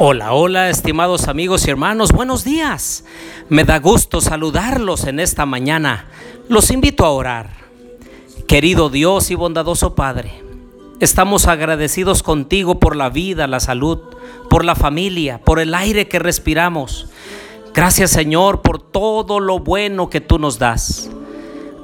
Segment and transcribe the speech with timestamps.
[0.00, 3.04] Hola, hola, estimados amigos y hermanos, buenos días.
[3.50, 6.06] Me da gusto saludarlos en esta mañana.
[6.48, 7.50] Los invito a orar.
[8.46, 10.42] Querido Dios y bondadoso Padre,
[11.00, 13.98] estamos agradecidos contigo por la vida, la salud,
[14.50, 17.08] por la familia, por el aire que respiramos.
[17.74, 21.10] Gracias Señor por todo lo bueno que tú nos das.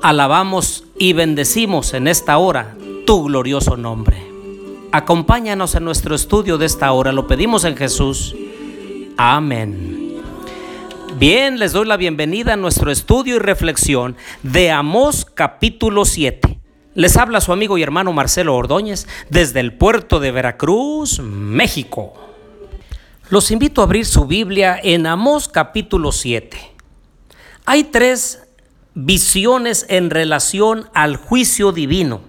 [0.02, 4.22] Alabamos y bendecimos en esta hora tu glorioso nombre.
[4.92, 7.12] Acompáñanos en nuestro estudio de esta hora.
[7.12, 8.34] Lo pedimos en Jesús.
[9.16, 10.22] Amén.
[11.19, 16.53] Bien, les doy la bienvenida a nuestro estudio y reflexión de Amós capítulo 7.
[16.95, 22.15] Les habla su amigo y hermano Marcelo Ordóñez desde el puerto de Veracruz, México.
[23.30, 26.56] Los invito a abrir su Biblia en Amós capítulo 7.
[27.67, 28.47] Hay tres
[28.95, 32.20] visiones en relación al juicio divino.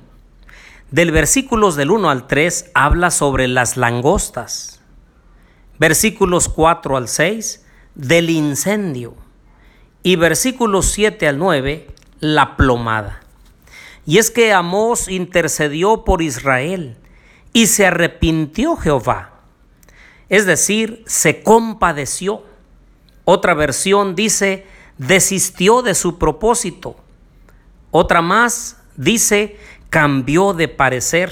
[0.89, 4.81] Del versículos del 1 al 3 habla sobre las langostas.
[5.77, 7.63] Versículos 4 al 6
[7.93, 9.13] del incendio.
[10.01, 11.87] Y versículos 7 al 9
[12.19, 13.24] la plomada.
[14.05, 16.97] Y es que Amós intercedió por Israel
[17.53, 19.39] y se arrepintió Jehová.
[20.29, 22.43] Es decir, se compadeció.
[23.23, 24.65] Otra versión dice,
[24.97, 26.95] desistió de su propósito.
[27.91, 29.57] Otra más dice,
[29.89, 31.31] cambió de parecer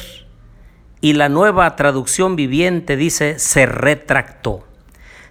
[1.02, 4.66] y la nueva traducción viviente dice se retractó.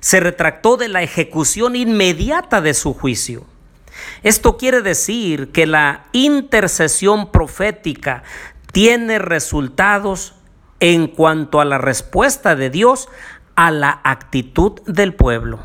[0.00, 3.46] Se retractó de la ejecución inmediata de su juicio.
[4.22, 8.22] Esto quiere decir que la intercesión profética
[8.72, 10.34] tiene resultados
[10.80, 13.08] en cuanto a la respuesta de Dios
[13.54, 15.64] a la actitud del pueblo.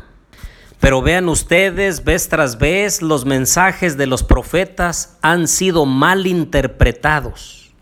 [0.80, 7.72] Pero vean ustedes, vez tras vez, los mensajes de los profetas han sido mal interpretados.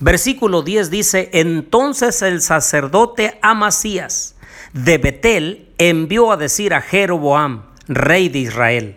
[0.00, 4.34] Versículo 10 dice, entonces el sacerdote Amasías
[4.72, 8.96] de Betel envió a decir a Jeroboam, rey de Israel,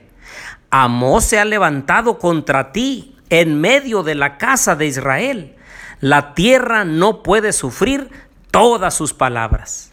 [0.76, 5.56] Amós se ha levantado contra ti en medio de la casa de Israel.
[6.00, 8.10] La tierra no puede sufrir
[8.50, 9.92] todas sus palabras.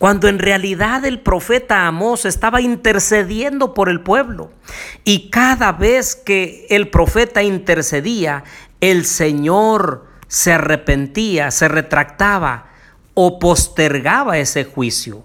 [0.00, 4.50] Cuando en realidad el profeta Amós estaba intercediendo por el pueblo.
[5.04, 8.42] Y cada vez que el profeta intercedía,
[8.80, 12.66] el Señor se arrepentía, se retractaba
[13.14, 15.22] o postergaba ese juicio.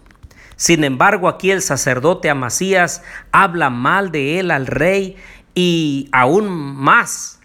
[0.56, 5.18] Sin embargo, aquí el sacerdote Amasías habla mal de él al rey
[5.54, 7.40] y aún más,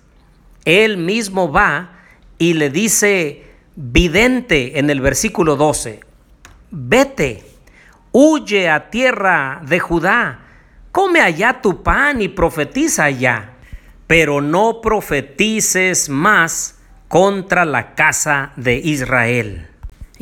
[0.65, 1.93] él mismo va
[2.38, 3.44] y le dice,
[3.76, 6.00] vidente en el versículo 12,
[6.71, 7.44] vete,
[8.12, 10.41] huye a tierra de Judá,
[10.92, 13.53] come allá tu pan y profetiza allá,
[14.06, 16.78] pero no profetices más
[17.09, 19.69] contra la casa de Israel.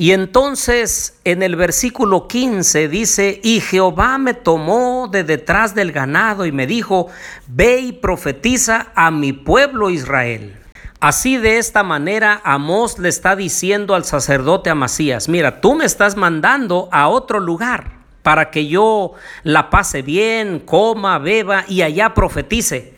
[0.00, 6.46] Y entonces en el versículo 15 dice, y Jehová me tomó de detrás del ganado
[6.46, 7.08] y me dijo,
[7.48, 10.56] ve y profetiza a mi pueblo Israel.
[11.00, 16.16] Así de esta manera Amós le está diciendo al sacerdote Amasías, mira, tú me estás
[16.16, 17.90] mandando a otro lugar
[18.22, 22.94] para que yo la pase bien, coma, beba y allá profetice.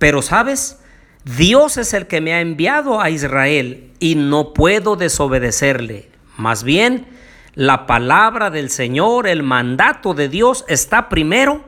[0.00, 0.80] Pero sabes,
[1.22, 6.09] Dios es el que me ha enviado a Israel y no puedo desobedecerle.
[6.40, 7.06] Más bien,
[7.54, 11.62] la palabra del Señor, el mandato de Dios está primero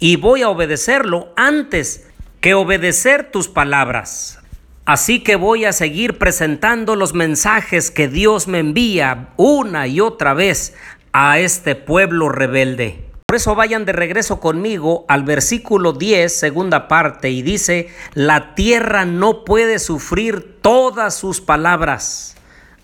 [0.00, 2.08] y voy a obedecerlo antes
[2.40, 4.40] que obedecer tus palabras.
[4.84, 10.34] Así que voy a seguir presentando los mensajes que Dios me envía una y otra
[10.34, 10.74] vez
[11.12, 13.04] a este pueblo rebelde.
[13.26, 19.04] Por eso vayan de regreso conmigo al versículo 10, segunda parte, y dice, la tierra
[19.04, 22.35] no puede sufrir todas sus palabras.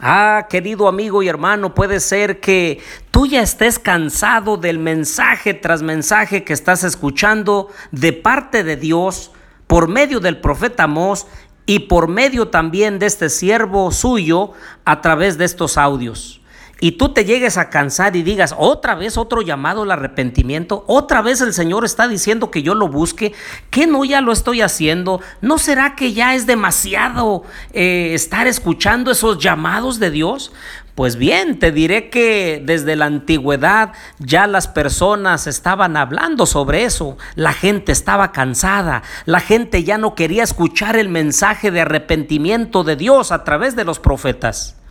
[0.05, 2.83] Ah, querido amigo y hermano, puede ser que
[3.13, 9.31] tú ya estés cansado del mensaje tras mensaje que estás escuchando de parte de Dios
[9.69, 11.29] por medio del profeta Mos
[11.67, 14.51] y por medio también de este siervo suyo
[14.85, 16.42] a través de estos audios
[16.83, 21.23] y tú te llegues a cansar y digas, otra vez otro llamado al arrepentimiento, otra
[21.23, 23.35] vez el Señor está diciendo que yo lo busque,
[23.71, 29.13] que no ya lo estoy haciendo, ¿no será que ya es demasiado eh, estar escuchando
[29.13, 30.51] esos llamados de Dios?
[30.97, 37.17] Pues bien, te diré que desde la antigüedad ya las personas estaban hablando sobre eso.
[37.37, 42.97] La gente estaba cansada, la gente ya no quería escuchar el mensaje de arrepentimiento de
[42.97, 44.82] Dios a través de los profetas.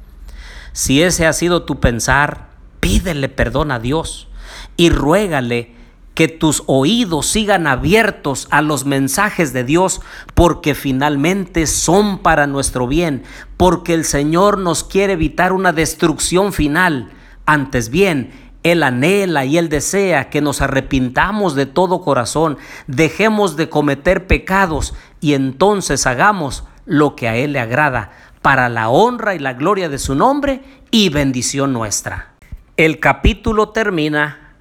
[0.73, 2.51] Si ese ha sido tu pensar,
[2.81, 4.27] Pídele perdón a Dios
[4.75, 5.75] y ruégale
[6.15, 10.01] que tus oídos sigan abiertos a los mensajes de Dios,
[10.33, 13.23] porque finalmente son para nuestro bien,
[13.56, 17.12] porque el Señor nos quiere evitar una destrucción final.
[17.45, 18.31] Antes bien,
[18.63, 22.57] Él anhela y Él desea que nos arrepintamos de todo corazón,
[22.88, 28.89] dejemos de cometer pecados y entonces hagamos lo que a Él le agrada, para la
[28.89, 32.33] honra y la gloria de su nombre y bendición nuestra.
[32.77, 34.55] El capítulo termina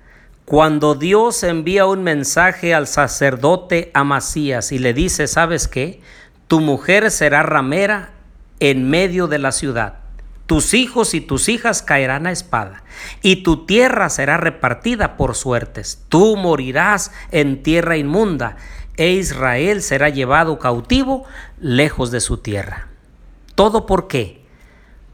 [0.44, 6.00] cuando Dios envía un mensaje al sacerdote Amasías y le dice, ¿sabes qué?
[6.48, 8.10] Tu mujer será ramera
[8.58, 9.94] en medio de la ciudad.
[10.46, 12.82] Tus hijos y tus hijas caerán a espada,
[13.22, 16.04] y tu tierra será repartida por suertes.
[16.08, 18.56] Tú morirás en tierra inmunda,
[18.96, 21.24] e Israel será llevado cautivo
[21.60, 22.89] lejos de su tierra.
[23.60, 24.40] ¿Todo por qué?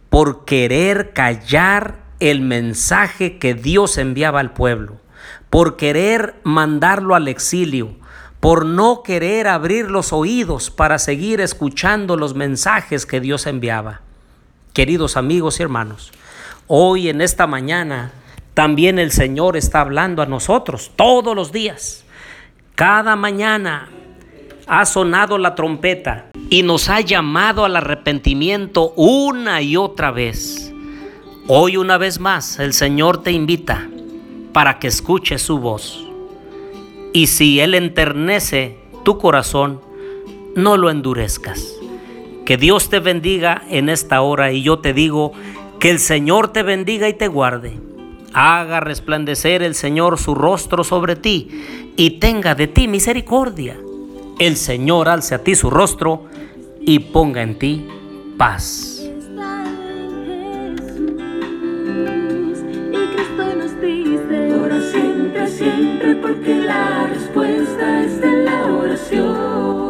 [0.08, 5.00] Por querer callar el mensaje que Dios enviaba al pueblo
[5.50, 7.96] por querer mandarlo al exilio,
[8.38, 14.02] por no querer abrir los oídos para seguir escuchando los mensajes que Dios enviaba.
[14.72, 16.12] Queridos amigos y hermanos,
[16.68, 18.12] hoy en esta mañana
[18.54, 22.04] también el Señor está hablando a nosotros todos los días.
[22.76, 23.88] Cada mañana
[24.68, 30.72] ha sonado la trompeta y nos ha llamado al arrepentimiento una y otra vez.
[31.48, 33.88] Hoy una vez más el Señor te invita
[34.52, 36.06] para que escuches su voz.
[37.12, 39.80] Y si Él enternece tu corazón,
[40.54, 41.74] no lo endurezcas.
[42.44, 45.32] Que Dios te bendiga en esta hora y yo te digo
[45.80, 47.78] que el Señor te bendiga y te guarde.
[48.32, 51.48] Haga resplandecer el Señor su rostro sobre ti
[51.96, 53.76] y tenga de ti misericordia.
[54.38, 56.24] El Señor alce a ti su rostro
[56.86, 57.86] y ponga en ti
[58.38, 58.92] paz.
[65.48, 69.85] siempre porque la respuesta está en la oración.